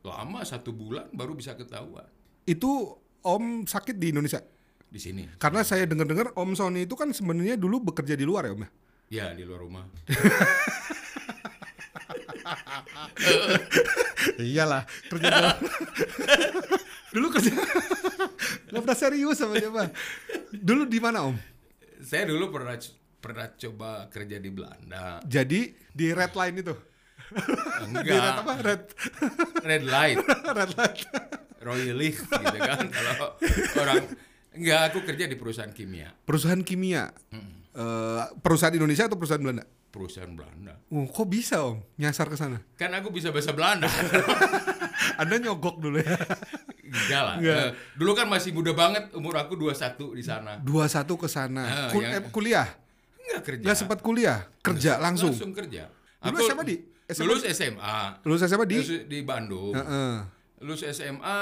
[0.01, 2.07] lama satu bulan baru bisa ketahuan
[2.43, 4.43] Itu Om sakit di Indonesia.
[4.85, 8.53] di sini Karena saya dengar-dengar Om Sony itu kan sebenarnya dulu bekerja di luar ya
[8.53, 8.71] Om ya.
[9.09, 9.83] ya di luar rumah
[14.41, 15.51] Iyalah kerja dulu.
[17.15, 17.53] dulu kerja.
[18.73, 19.93] Gak pernah serius sama dia Pak.
[20.53, 21.37] Dulu di mana Om?
[22.03, 22.75] saya dulu pernah
[23.23, 26.75] pernah coba kerja di Belanda Jadi di red line itu.
[26.75, 28.53] Di red enggak apa?
[28.61, 28.83] Red
[29.63, 30.19] red light
[30.59, 30.71] red
[31.63, 33.39] royalist gitu kan kalau
[33.79, 34.03] orang
[34.53, 37.15] enggak aku kerja di perusahaan kimia Perusahaan kimia.
[37.73, 39.65] Eh, perusahaan Indonesia atau perusahaan Belanda?
[39.89, 42.61] perusahaan Belanda Oh, kok bisa Om nyasar ke sana?
[42.75, 43.89] kan aku bisa bahasa Belanda
[45.21, 46.17] Anda nyogok dulu ya.
[46.83, 47.57] enggak lah Enggak.
[47.59, 51.63] Eh, dulu kan masih muda banget umur aku 21 di sana 21 ke sana.
[51.63, 52.69] Ah, Kul- yang- eh, kuliah.
[53.19, 55.29] enggak kerja Nggak sempat kuliah, kerja langsung.
[55.31, 56.77] langsung kerja Dulu Aku SMA di?
[57.07, 58.77] SMA lulus SMA Lulus SMA di?
[58.79, 60.15] lulus di Bandung Heeh.
[60.61, 61.39] lulus SMA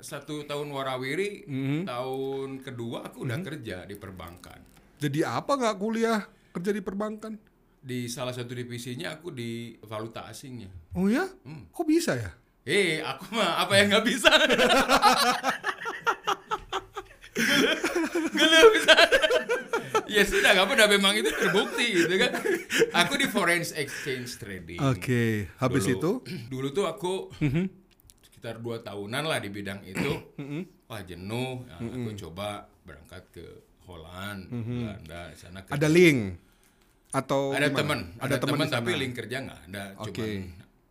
[0.00, 1.78] satu tahun warawiri Mhm.
[1.84, 4.73] tahun kedua aku udah kerja di perbankan
[5.04, 7.36] Jadi apa nggak kuliah kerja di perbankan?
[7.84, 10.72] di salah satu divisinya aku di valuta asingnya.
[10.96, 11.28] Oh ya?
[11.44, 11.68] Hmm.
[11.68, 12.32] Kok bisa ya?
[12.64, 14.32] eh aku mah apa yang nggak bisa?
[18.32, 18.94] Gak bisa.
[20.08, 22.32] Ya sudah nggak apa memang itu terbukti gitu kan?
[23.04, 24.80] Aku di foreign exchange trading.
[24.80, 26.12] Oke, habis Dulu- itu?
[26.48, 27.64] Dulu tuh aku Mhm.
[28.22, 30.12] sekitar dua tahunan lah di bidang itu.
[30.86, 31.66] Wah jenuh.
[31.66, 33.44] Nah, aku coba berangkat ke
[33.86, 35.76] Holland, Belanda, di sana kerja.
[35.76, 36.18] Ada link
[37.14, 39.84] atau ada teman, ada teman di tapi link kerja nggak ada.
[40.02, 40.10] Oke.
[40.10, 40.30] Cuman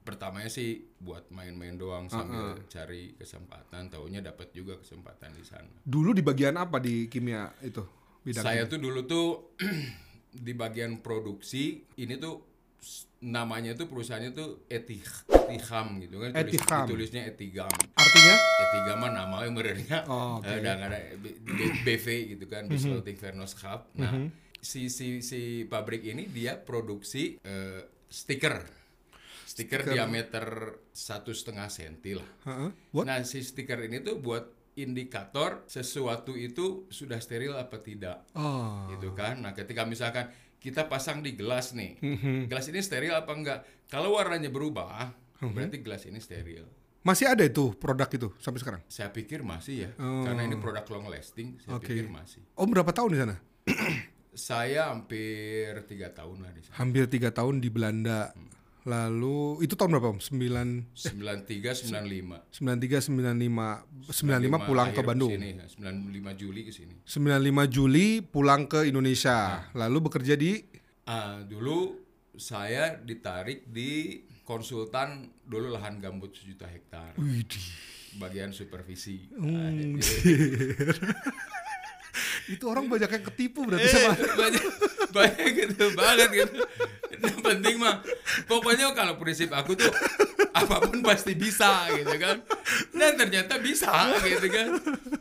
[0.04, 3.88] pertamanya sih buat main-main doang sambil cari kesempatan.
[3.88, 5.74] Taunya dapat juga kesempatan di sana.
[5.84, 7.84] Dulu di bagian apa di kimia itu?
[8.24, 9.56] Bidang Saya tuh dulu tuh
[10.48, 12.53] di bagian produksi ini tuh
[13.26, 15.00] namanya tuh perusahaannya tuh Etih
[15.46, 16.84] Etiham gitu kan tulis- Etiham.
[16.84, 18.36] ditulisnya Etigam artinya?
[18.62, 20.44] Etigam mah namanya merenya Oh, oke.
[20.44, 20.50] Mhm.
[20.50, 21.00] eh, udah nggak ada
[21.82, 24.12] BV gitu kan Bisloting Vernoschap nah
[24.56, 28.64] si si si pabrik ini dia produksi eh, stiker
[29.44, 30.46] stiker diameter
[30.90, 32.70] satu setengah senti lah Heeh.
[32.92, 33.06] What?
[33.06, 38.26] Nah, si stiker ini tuh buat indikator sesuatu itu sudah steril apa tidak.
[38.34, 38.90] Oh.
[38.90, 39.38] Gitu kan.
[39.38, 42.00] Nah, ketika misalkan kita pasang di gelas nih.
[42.00, 42.48] Mhm.
[42.48, 43.60] Gelas ini steril apa enggak?
[43.92, 45.12] Kalau warnanya berubah,
[45.44, 45.52] Mhm.
[45.52, 46.64] berarti gelas ini steril.
[47.04, 48.82] Masih ada itu produk itu sampai sekarang?
[48.88, 49.90] Saya pikir masih ya.
[50.00, 50.24] Oh.
[50.24, 51.92] Karena ini produk long lasting, saya Oke.
[51.92, 52.40] pikir masih.
[52.56, 53.36] Om berapa tahun di sana?
[54.34, 56.74] Saya hampir tiga tahun lah di sana.
[56.82, 58.34] Hampir tiga tahun di Belanda.
[58.84, 60.20] Lalu itu tahun berapa Om?
[60.20, 62.52] 9 93 95.
[62.52, 65.32] 93 95 95 pulang ke Bandung.
[65.32, 66.94] Sini, 95 Juli ke sini.
[67.02, 69.72] 95 Juli pulang ke Indonesia.
[69.72, 70.60] Lalu bekerja di
[71.04, 72.00] Ah, dulu
[72.34, 77.16] saya ditarik di konsultan dulu lahan gambut sejuta hektar
[78.14, 79.28] bagian supervisi.
[79.32, 80.00] Jadi-
[82.46, 84.64] Itu orang banyak yang ketipu berarti Eh, sama banyak,
[85.10, 86.60] banyak gitu banget gitu.
[87.24, 88.04] Yang penting mah
[88.46, 89.90] pokoknya kalau prinsip aku tuh
[90.54, 92.44] apa pun pasti bisa gitu kan.
[92.92, 94.68] Dan ternyata bisa gitu kan.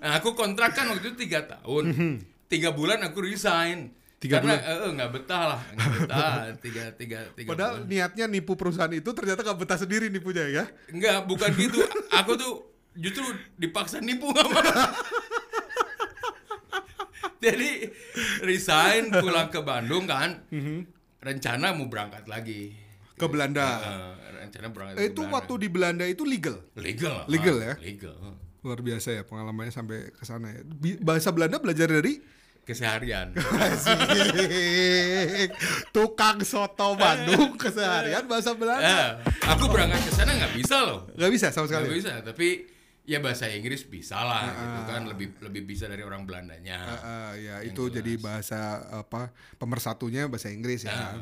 [0.03, 1.85] Nah, aku kontrak kan waktu itu tiga tahun.
[2.51, 3.95] Tiga bulan aku resign.
[4.23, 6.33] Tiga Karena eh, eh, nggak betah lah, nggak betah.
[6.62, 7.91] Tiga, tiga, tiga Padahal bulan.
[7.91, 10.65] niatnya nipu perusahaan itu ternyata gak betah sendiri nipunya ya.
[10.95, 11.83] Enggak, bukan gitu.
[12.23, 13.27] Aku tuh justru
[13.59, 14.62] dipaksa nipu sama.
[17.43, 17.91] Jadi
[18.47, 20.47] resign pulang ke Bandung kan.
[21.23, 22.75] Rencana mau berangkat lagi
[23.13, 23.79] Ke Belanda.
[23.79, 25.37] Eh, rencana berangkat Eh, ke itu Belanda.
[25.37, 26.57] waktu di Belanda itu legal.
[26.75, 27.25] legal.
[27.27, 27.75] Legal ya?
[27.79, 28.17] Legal.
[28.61, 30.61] Luar biasa ya pengalamannya sampai ke sana ya.
[30.99, 32.19] Bahasa Belanda belajar dari
[32.63, 33.35] Keseharian.
[35.91, 39.19] Tukang soto Bandung keseharian bahasa Belanda.
[39.19, 41.01] Eh, aku berangkat ke sana nggak bisa loh.
[41.13, 41.99] Gak bisa sama Nggak sekali.
[41.99, 42.49] bisa, tapi
[43.03, 46.79] ya bahasa Inggris bisa lah gitu kan lebih lebih bisa dari orang Belandanya.
[46.87, 51.19] Ah, ah, ya itu jadi bahasa apa pemersatunya bahasa Inggris ya.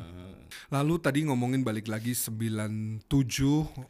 [0.69, 3.07] Lalu tadi ngomongin balik lagi 97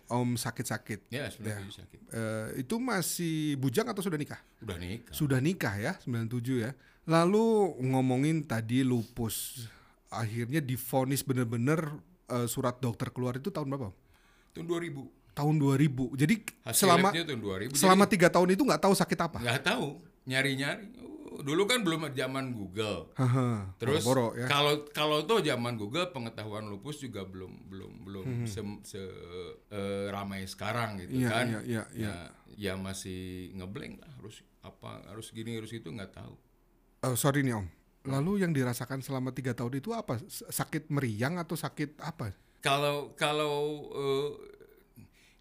[0.07, 1.09] Om sakit-sakit.
[1.09, 1.99] Ya, sebenarnya sakit.
[2.13, 4.39] Eh, itu masih bujang atau sudah nikah?
[4.61, 5.13] Udah nikah.
[5.13, 6.71] Sudah nikah ya 97 ya.
[7.09, 9.67] Lalu ngomongin tadi lupus.
[10.11, 11.97] Akhirnya difonis bener-bener
[12.29, 13.89] eh, surat dokter keluar itu tahun berapa?
[14.53, 15.20] Tahun 2000.
[15.31, 16.11] Tahun 2000.
[16.13, 17.73] Jadi Hasil selama tahun 2000.
[17.73, 19.37] selama tiga tahun itu nggak tahu sakit apa.
[19.39, 19.87] nggak tahu,
[20.25, 20.85] nyari-nyari.
[21.31, 23.07] Dulu kan belum zaman Google.
[23.75, 24.45] Terus boro-boro ya.
[24.45, 29.15] kalau kalau tuh zaman Google pengetahuan lupus juga belum belum belum se, se-
[29.67, 31.17] eh, ramai sekarang gitu Hmm.
[31.17, 31.45] Iya, kan.
[31.47, 32.05] iya, iya, iya.
[32.05, 32.15] Ya,
[32.51, 36.35] ya masih ngeblank lah harus apa harus gini harus itu nggak tahu.
[37.01, 37.67] Eh, sorry nih Om.
[38.03, 40.19] Lalu yang dirasakan selama tiga tahun itu apa?
[40.27, 42.35] Sakit meriang atau sakit apa?
[42.59, 43.55] Kalau kalau
[43.89, 44.29] eh,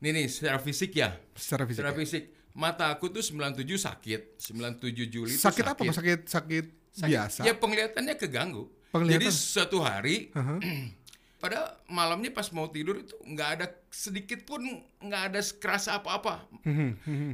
[0.00, 1.12] ini nih secara fisik ya.
[1.32, 1.76] Secara fisik.
[1.76, 1.96] Secara ya?
[1.96, 5.80] fisik mata aku tuh 97 sakit, 97 Juli tuh Sakit apa?
[5.86, 7.06] Sakit sakit, Sakit.
[7.06, 7.40] biasa.
[7.42, 8.66] Ya penglihatannya keganggu.
[8.90, 9.22] Penglihatan.
[9.22, 10.34] Jadi suatu hari
[11.40, 14.60] pada malamnya pas mau tidur itu nggak ada sedikit pun
[14.98, 16.44] nggak ada kerasa apa-apa.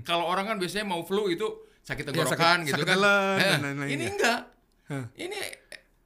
[0.02, 1.46] Kalau orang kan biasanya mau flu itu
[1.82, 2.92] sakit Hmm, Ya, sakit- tenggorokan gitu sakit kan.
[2.92, 4.10] telan dan lain-lain ini ya.
[4.10, 4.40] enggak.
[4.86, 5.04] Hah.
[5.16, 5.38] Ini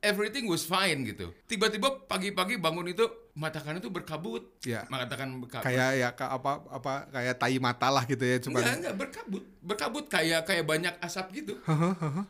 [0.00, 1.32] everything was fine gitu.
[1.44, 4.48] Tiba-tiba pagi-pagi bangun itu mata kanan itu berkabut.
[4.60, 4.84] Ya.
[4.88, 5.64] Mata kanan berkabut.
[5.64, 8.60] Kayak ya ka- apa apa kayak tai mata lah gitu ya cuman.
[8.60, 9.42] Enggak, enggak berkabut.
[9.60, 11.54] Berkabut kayak kayak banyak asap gitu.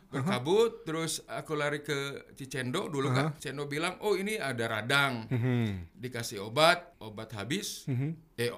[0.07, 1.97] berkabut terus aku lari ke
[2.35, 3.33] Cicendo dulu kan.
[3.35, 5.95] Cicendo bilang, "Oh, ini ada radang." Mhm.
[5.95, 7.87] Dikasih obat, obat habis.
[8.35, 8.51] Eh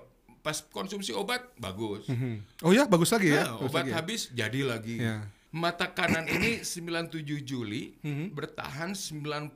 [0.43, 2.03] pas konsumsi obat bagus.
[2.05, 2.65] Mhm.
[2.65, 3.47] Oh ya bagus lagi ya.
[3.47, 3.95] Nah, bagus obat lagi ya.
[3.95, 4.95] habis jadi lagi.
[4.99, 5.17] Ya.
[5.53, 8.33] Mata kanan ini 97 Juli Mhm.
[8.33, 9.53] bertahan 98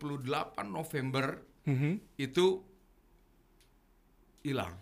[0.63, 1.91] November Mhm.
[2.15, 2.61] itu
[4.41, 4.77] hilang.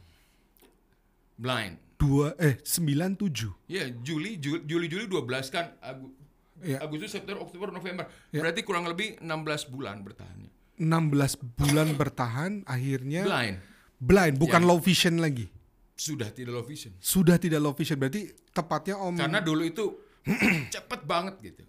[1.36, 1.80] Blind.
[1.96, 3.56] Dua eh 97.
[3.66, 6.12] Ya, Juli Juli Juli, Juli 12 kan Agu-
[6.58, 6.80] Ya.
[6.80, 8.08] Agustus, September, Oktober, November.
[8.30, 10.48] Berarti kurang lebih 16 bulan bertahannya.
[10.78, 13.58] 16 bulan bertahan akhirnya Blind.
[13.98, 14.68] blind bukan Ya.
[14.68, 15.48] low vision lagi.
[15.94, 16.92] Sudah tidak low vision.
[16.98, 19.86] Sudah tidak low vision berarti tepatnya Om Karena dulu itu
[20.74, 21.64] cepet banget gitu.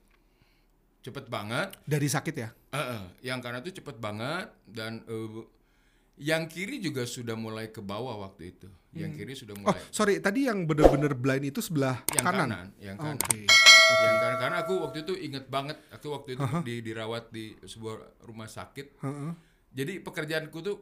[1.02, 1.70] Cepet banget.
[1.84, 2.48] dari sakit ya.
[2.72, 5.44] Eh, eh, yang kanan itu cepet banget dan eh,
[6.18, 8.66] yang kiri juga sudah mulai ke bawah waktu itu.
[8.90, 12.48] Yang kiri sudah Oh, mulai sorry, tadi yang bener-bener blind itu sebelah yang kanan.
[12.48, 13.20] kanan, yang Oh, kanan.
[13.22, 13.38] Oke.
[13.86, 17.94] Yang karena, karena aku waktu itu inget banget, aku waktu itu di, dirawat di sebuah
[18.26, 18.98] rumah sakit.
[18.98, 19.30] Heeh.
[19.70, 20.76] Jadi pekerjaanku tuh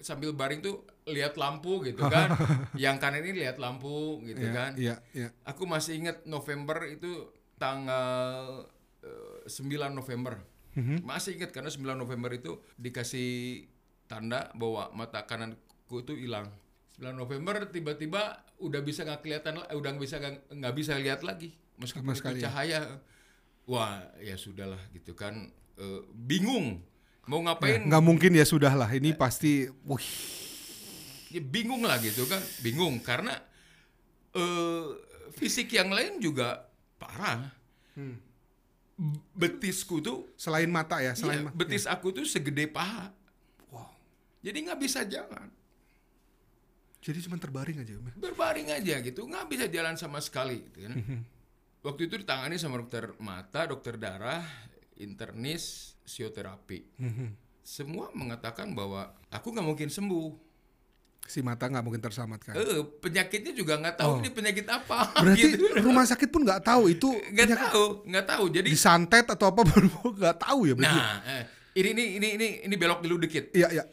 [0.00, 2.32] sambil baring tuh lihat lampu gitu kan.
[2.74, 4.70] yang kanan ini lihat lampu gitu Iya, kan.
[4.74, 5.28] Iya, iya.
[5.44, 8.64] Aku masih inget November itu tanggal
[9.02, 10.40] eh, 9 November.
[10.74, 11.02] Mhm.
[11.02, 13.64] Masih inget karena 9 November itu dikasih
[14.04, 16.52] tanda bahwa mata kananku itu hilang.
[16.96, 20.16] 9 November tiba-tiba udah bisa nggak kelihatan udah nggak bisa
[20.48, 22.48] nggak bisa lihat lagi meskipun Sama itu ya.
[22.48, 22.80] cahaya.
[23.66, 26.80] Wah, ya sudahlah gitu kan Eh, bingung
[27.26, 28.88] mau Ya, ngapain nggak mungkin ya sudah lah.
[28.88, 30.08] Ini pasti, wih,
[31.28, 33.34] ya bingung lah gitu kan bingung karena
[34.32, 34.86] eh
[35.32, 36.64] fisik yang lain juga
[36.96, 37.52] parah
[37.92, 38.20] Hmm.
[39.32, 41.52] betisku tuh selain mata ya, selain mata.
[41.54, 43.08] betis aku tuh segede paha
[43.66, 43.88] Wow.
[44.38, 45.48] jadi nggak bisa jalan
[47.00, 48.12] Jadi cuma terbaring aja, ya?
[48.14, 51.18] berbaring aja gitu nggak bisa jalan sama sekali gitu kan Mhm.
[51.82, 54.44] waktu itu ditangani sama dokter mata dokter darah
[54.98, 57.28] internis fisioterapi Mhm.
[57.60, 60.46] semua mengatakan bahwa aku nggak mungkin sembuh
[61.26, 62.54] Si mata nggak mungkin terselamatkan.
[62.54, 64.18] eh penyakitnya juga nggak tahu Oh.
[64.22, 65.66] ini penyakit apa Berarti gitu.
[65.82, 69.90] rumah sakit pun nggak tahu itu nggak tahu nggak tahu jadi disantet atau apa baru
[70.06, 70.94] nggak tahu ya berarti.
[70.94, 71.42] Nah, eh,
[71.74, 73.50] ini ini ini ini ini belok dulu dikit.
[73.52, 73.84] Iya, iya.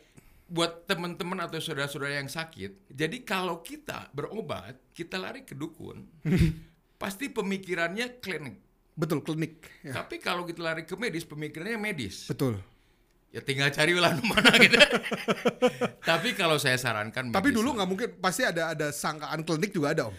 [0.45, 6.05] Buat teman-teman atau saudara-saudara yang sakit, jadi kalau kita berobat, kita lari ke dukun,
[7.01, 8.61] pasti pemikirannya klinik.
[8.93, 9.57] Betul, klinik.
[9.81, 12.27] Ya, Tapi kalau kita lari ke medis, pemikirannya medis.
[12.27, 12.61] betul.
[13.29, 14.77] Ya tinggal cari lah mana gitu.
[16.09, 20.03] Tapi kalau saya sarankan Tapi dulu nggak mungkin pasti ada ada sangkaan klinik juga ada,
[20.05, 20.15] Om.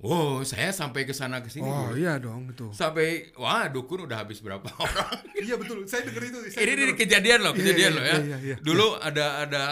[0.00, 1.64] Wow, saya sampai ke sana ke sini.
[1.64, 2.72] Oh, iya dong itu.
[2.72, 5.12] Sampai wah, dukun udah habis berapa orang.
[5.34, 5.84] iya betul.
[5.84, 6.38] Saya denger itu.
[6.56, 8.16] ini, ini kejadian loh, Iya, kejadian iya, loh ya.
[8.18, 9.62] iya, iya, dulu ada ada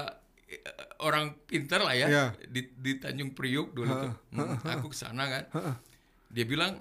[0.47, 0.61] eh,
[1.01, 2.25] orang pintar lah ya Iya.
[2.45, 4.13] di, di Tanjung Priuk dulu tuh.
[4.31, 5.45] Hmm, aku ke sana kan.
[6.29, 6.77] Dia bilang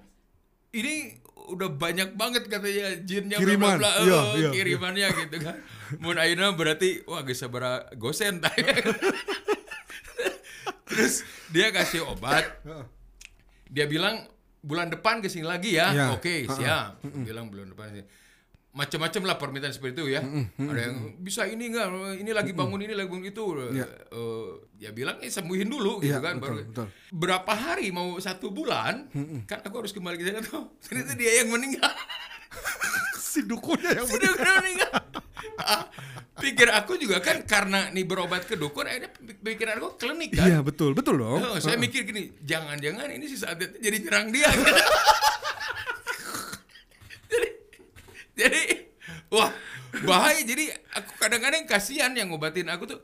[0.72, 5.38] ini udah banyak banget katanya jinnya bla, bla, Kiriman, bla, iya, oh, iya, kirimannya gitu
[5.42, 5.56] kan.
[5.98, 8.38] Mun ayeuna berarti wah geus sabaraha gosen.
[10.92, 12.46] Terus dia kasih obat.
[13.72, 14.28] Dia bilang
[14.62, 15.96] bulan depan ke sini lagi ya.
[15.96, 16.08] Ya.
[16.14, 17.02] Oke, siap.
[17.02, 18.06] Bilang bulan depan.
[18.72, 20.24] Macam-macam lah permintaan seperti itu ya.
[20.56, 23.44] Ada yang bisa ini enggak, ini lagi bangun ini lagi bangun itu.
[23.76, 23.84] Ya.
[23.84, 26.56] Eh, ya bilang eh, sembuhin dulu gitu Iya, kan betul, baru.
[26.72, 26.88] betul.
[27.12, 29.12] Berapa hari mau satu bulan?
[29.44, 30.72] Kan aku harus kembali ke sana tuh.
[30.88, 31.92] Ternyata dia yang meninggal.
[33.32, 34.92] si dukunnya yang Sudah udah meninggal.
[35.56, 35.84] Ah,
[36.36, 40.48] pikir aku juga kan karena nih berobat ke dukun akhirnya pikiran aku klinik kan.
[40.48, 41.40] Iya, betul, betul dong.
[41.40, 44.48] Oh, saya mikir gini, jangan-jangan ini si saat itu jadi nyerang dia.
[44.50, 44.74] gitu.
[47.32, 47.48] jadi,
[48.42, 48.62] jadi,
[49.30, 49.52] wah
[50.04, 50.42] bahaya.
[50.42, 53.02] Jadi aku kadang-kadang kasihan yang ngobatin aku tuh.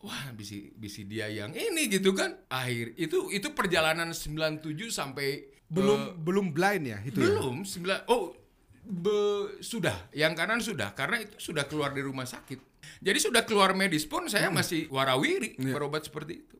[0.00, 2.32] Wah, bisi bisi dia yang ini gitu kan.
[2.48, 7.30] Akhir itu itu perjalanan 97 sampai belum belum blind ya itu ya?
[7.30, 8.34] belum sembilan oh
[8.82, 12.58] be- sudah yang kanan sudah karena itu sudah keluar dari rumah sakit
[12.98, 15.70] jadi sudah keluar medis pun saya masih warawiri Iya.
[15.70, 16.56] berobat seperti itu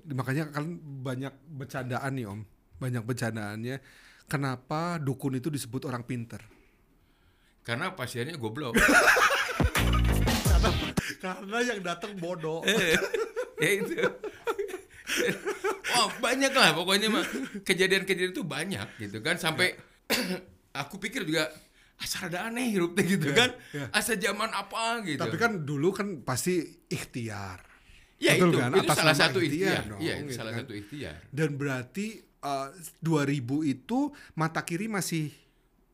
[0.00, 2.40] Makanya kan banyak bercandaan nih Om.
[2.80, 3.76] Banyak bercandaannya.
[4.24, 6.40] Kenapa dukun itu disebut orang pinter?
[7.62, 8.74] Karena pasiennya goblok
[11.20, 12.64] Karena yang datang bodoh.
[13.56, 13.92] ya itu
[15.90, 17.24] Wah banyak lah pokoknya mah
[17.60, 19.74] kejadian-kejadian itu banyak gitu kan sampai
[20.72, 21.50] aku pikir juga
[21.98, 23.90] asal ada aneh hirup teh gitu kan ya.
[23.92, 27.60] asa zaman apa gitu Tapi kan dulu kan pasti ikhtiar.
[28.16, 28.70] ya betul itu kan?
[28.70, 30.60] itu Atas salah satu ikhtiar ikhtiar dong, iya itu gitu salah kan.
[30.62, 32.68] satu ikhtiar Dan berarti eh,
[33.02, 33.98] 2000 itu
[34.34, 35.28] mata kiri masih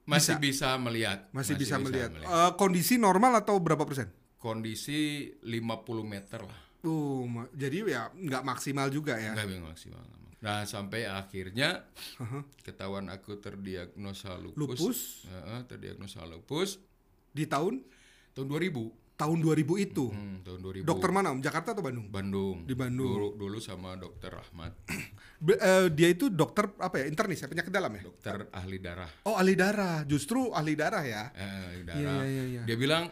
[0.07, 1.27] masih bisa, melihat.
[1.35, 2.15] Masih, bisa, melihat.
[2.15, 4.09] Eh, kondisi normal atau berapa persen?
[4.47, 6.61] kondisi 50 meter lah.
[6.87, 9.35] Uh, ma- jadi ya nggak maksimal juga ya.
[9.35, 10.03] nggak maksimal
[10.37, 11.89] nah sampai akhirnya
[12.63, 14.99] ketahuan aku terdiagnosa lupus, Lupus?
[15.27, 16.79] Heeh, terdiagnosa lupus.
[17.33, 17.83] Di tahun?
[18.37, 20.07] Tahun 2000 tahun 2000 itu.
[20.09, 21.41] Hmm, tahun 2000 Dokter mana Om?
[21.41, 22.07] Jakarta atau Bandung?
[22.07, 23.09] Bandung Di Bandung.
[23.09, 24.77] dulu, dulu sama dokter Rahmat
[25.41, 27.05] Be- eh, dia itu dokter apa ya?
[27.07, 28.03] Internis ya, penyakit dalam ya?
[28.05, 30.05] dokter ahli darah Oh, ahli darah.
[30.05, 31.33] Justru ahli darah ya.
[31.33, 32.63] eh, ahli darah Iya, iya, iya.
[32.63, 33.09] dia bilang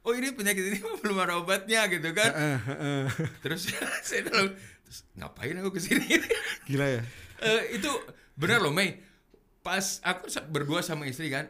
[0.00, 3.04] oh ini penyakit ini belum ada obatnya gitu kan Eh, eh, eh.
[3.40, 3.70] terus
[4.06, 6.18] saya bilang terus ngapain aku ke sini
[6.68, 7.02] Gila ya.
[7.40, 7.90] Eh, itu
[8.34, 8.98] benar loh Mei
[9.60, 11.48] pas aku berdua sama istri kan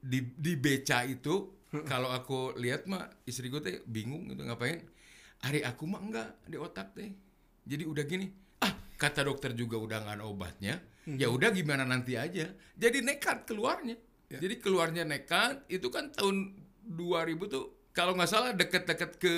[0.00, 1.52] di di beca itu
[1.88, 4.84] kalau aku lihat mah istri gue teh bingung gitu ngapain?
[5.42, 7.10] Hari aku mah enggak di otak teh.
[7.64, 8.26] Jadi udah gini
[8.62, 12.46] ah kata dokter juga udah nggak ada obatnya ya udah gimana nanti aja.
[12.78, 13.98] Jadi nekat keluarnya.
[14.32, 16.56] Jadi keluarnya nekat itu kan tahun
[16.88, 19.34] 2000 tuh kalau nggak salah deket-deket ke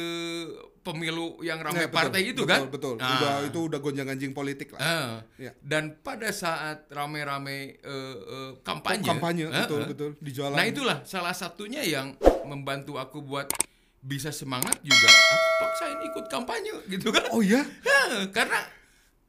[0.80, 4.30] pemilu yang ramai Ya, betul, partai itu betul, kan Betul, Nah, Udah, itu udah gonjang-ganjing
[4.30, 4.80] politik lah.
[4.80, 5.10] ah.
[5.34, 5.50] Ya.
[5.58, 9.88] dan pada saat rame-rame eh, eh, kampanye Kampanye, ah, betul, ah.
[9.90, 10.10] betul.
[10.18, 10.54] Di jalan.
[10.54, 12.14] Nah itulah salah satunya yang
[12.44, 13.50] membantu aku buat
[13.98, 15.08] bisa semangat juga.
[15.08, 17.24] Aku paksain ikut kampanye gitu kan.
[17.32, 17.64] Oh iya?
[17.80, 18.60] Ya, karena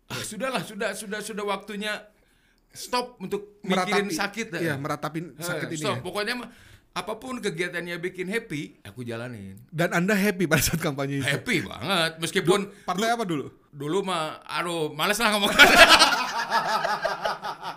[0.06, 1.98] ah, sudahlah sudah sudah sudah waktunya
[2.70, 4.52] stop untuk mikirin sakit.
[4.52, 4.62] dah.
[4.62, 5.96] Iya, meratapi Eh, sakit ini stop.
[5.96, 6.02] ya.
[6.04, 6.36] Pokoknya
[6.96, 9.60] apa pun kegiatannya bikin happy, aku jalanin.
[9.68, 11.28] Dan Anda happy pada saat kampanye itu?
[11.28, 13.52] Happy banget meskipun Partai apa dulu?
[13.70, 15.52] dulu mah aduh males lah ngomong.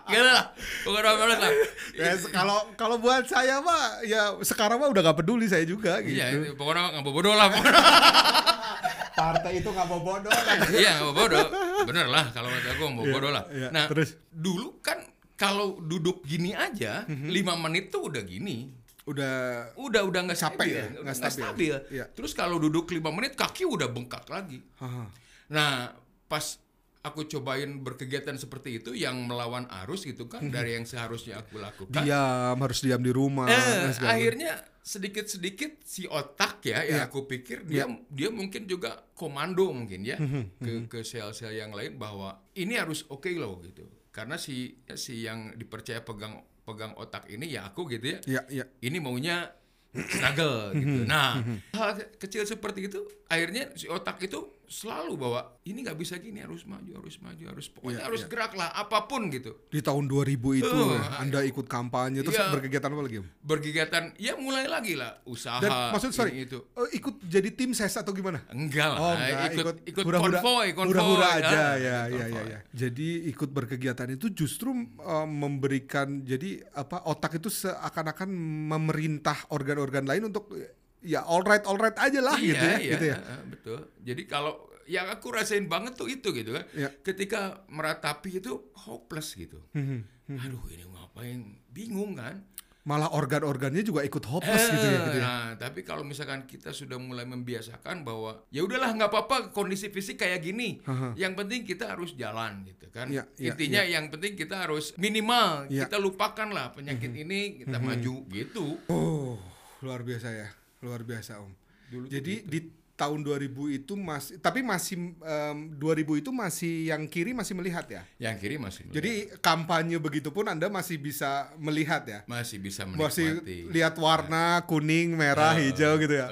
[0.08, 0.44] Gila lah.
[0.80, 1.52] Pokoknya males lah.
[1.92, 6.14] Ya, kalau kalau buat saya mah ya sekarang mah udah gak peduli saya juga gitu.
[6.14, 7.50] Iya, pokoknya nggak bodoh lah.
[9.18, 10.30] Partai itu nggak mau bodoh
[10.78, 11.46] Iya, nggak bodoh.
[11.84, 13.44] Bener lah kalau kata gue mau bodoh lah.
[13.50, 13.68] iya.
[13.68, 14.14] Nah, Terus?
[14.30, 15.02] dulu kan
[15.34, 17.26] kalau duduk gini aja, Mhm.
[17.28, 18.70] lima menit tuh udah gini.
[19.08, 19.36] Udah
[19.74, 20.84] Udah udah nggak Capek stabil, ya?
[21.00, 21.40] Nggak stabil.
[21.40, 21.74] stabil.
[21.90, 22.04] Iya.
[22.12, 24.60] Terus kalau duduk lima menit kaki udah bengkak lagi.
[24.76, 25.08] Haha.
[25.48, 25.96] Nah,
[26.28, 26.60] pas
[26.98, 31.94] aku cobain berkegiatan seperti itu yang melawan arus gitu kan dari yang seharusnya aku lakukan.
[31.96, 33.48] diam harus diam di rumah.
[33.48, 36.84] Eh, akhirnya sedikit-sedikit si otak ya, Iya.
[36.84, 41.72] yang aku pikir dia dia mungkin juga komando mungkin ya Mhm, ke ke sel-sel yang
[41.72, 43.88] lain bahwa ini harus oke loh gitu.
[44.10, 48.18] Karena si si yang dipercaya pegang pegang otak ini ya aku gitu ya.
[48.28, 48.64] Iya, iya.
[48.84, 49.48] Ini maunya
[49.96, 51.00] struggle gitu.
[51.10, 51.40] Nah,
[51.72, 56.40] hal ke- kecil seperti itu akhirnya si otak itu selalu bahwa ini nggak bisa gini
[56.40, 58.28] harus maju, harus maju, harus pokoknya Iya, harus iya.
[58.28, 59.56] gerak lah apa pun gitu.
[59.66, 62.52] Di tahun 2000 itu ya, Anda ikut kampanye terus iya.
[62.52, 63.24] berkegiatan apa lagi?
[63.38, 66.60] Berkegiatan ya mulai lagi lah usaha Dan maksud sorry, itu.
[66.74, 68.44] eh, ikut jadi tim ses atau gimana?
[68.50, 70.92] Enggak lah, Oh, enggak, ikut ikut hura-hura- konvoy, konvoy.
[70.92, 72.44] hura-hura aja Ah, ya, ikut ya, ya, konvoy.
[72.46, 72.58] ya.
[72.70, 78.28] Jadi ikut berkegiatan itu justru eh, memberikan jadi apa otak itu seakan-akan
[78.68, 80.52] memerintah organ-organ lain untuk
[81.00, 83.18] ya alright alright aja lah gitu ya, iya, gitu ya.
[83.46, 83.78] betul.
[84.02, 86.64] Jadi kalau yang aku rasain banget tuh itu gitu kan.
[86.72, 86.88] Iya.
[87.04, 89.60] Ketika meratapi itu hopeless gitu.
[89.76, 90.00] Mhm.
[90.40, 91.40] Aduh, ini ngapain?
[91.68, 92.40] Bingung kan?
[92.88, 95.24] Malah organ-organnya juga ikut hopeless gitu ya, gitu ya.
[95.24, 100.16] Nah, tapi kalau misalkan kita sudah mulai membiasakan bahwa ya udahlah nggak apa-apa kondisi fisik
[100.16, 100.80] kayak gini.
[100.88, 101.12] Aha.
[101.12, 103.12] Yang penting kita harus jalan gitu kan.
[103.12, 105.84] Iya, iya, Intinya yang penting kita harus minimal Iya.
[105.84, 108.80] kita lupakan lah penyakit ini kita maju gitu.
[108.88, 109.36] Oh,
[109.84, 110.48] luar biasa ya.
[110.78, 111.52] Luar biasa, Om.
[111.88, 112.48] Dulu Jadi gitu.
[112.48, 112.58] di
[112.94, 113.46] tahun 2000
[113.78, 118.02] itu masih tapi masih em, 2000 itu masih yang kiri masih melihat ya.
[118.18, 118.96] Yang kiri masih melihat.
[118.98, 122.20] Jadi kampanye begitupun Anda masih bisa melihat ya.
[122.26, 123.70] masih bisa Masih menikmati.
[123.70, 126.26] lihat warna kuning, merah, hijau gitu ya.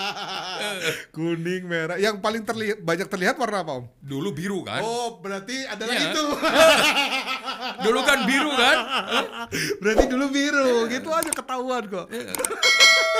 [1.16, 1.96] kuning, merah.
[1.96, 3.84] Yang paling terlihat banyak terlihat warna apa, Om?
[3.98, 4.84] Dulu biru kan?
[4.84, 6.12] Oh, berarti adalah Iya.
[6.12, 6.24] itu.
[7.80, 8.76] Dulu kan biru kan?
[9.80, 10.86] berarti dulu biru.
[10.86, 12.06] Gitu aja ketahuan kok.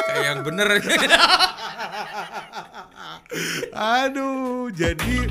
[0.07, 0.69] Kayak yang bener.
[4.01, 5.31] Aduh, jadi